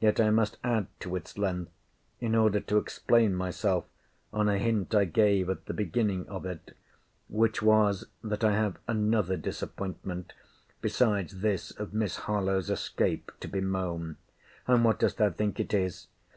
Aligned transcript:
Yet 0.00 0.18
I 0.18 0.30
must 0.30 0.58
add 0.64 0.88
to 0.98 1.14
its 1.14 1.38
length, 1.38 1.70
in 2.18 2.34
order 2.34 2.58
to 2.58 2.76
explain 2.78 3.36
myself 3.36 3.84
on 4.32 4.48
a 4.48 4.58
hint 4.58 4.92
I 4.96 5.04
gave 5.04 5.48
at 5.48 5.66
the 5.66 5.72
beginning 5.72 6.28
of 6.28 6.44
it; 6.44 6.74
which 7.28 7.62
was, 7.62 8.06
that 8.24 8.42
I 8.42 8.50
have 8.56 8.78
another 8.88 9.36
disappointment, 9.36 10.32
besides 10.80 11.38
this 11.38 11.70
of 11.70 11.94
Miss 11.94 12.16
Harlowe's 12.26 12.68
escape, 12.68 13.30
to 13.38 13.46
bemoan. 13.46 14.16
And 14.66 14.84
what 14.84 14.98
dost 14.98 15.18
thou 15.18 15.30
think 15.30 15.60
it 15.60 15.72
is? 15.72 16.08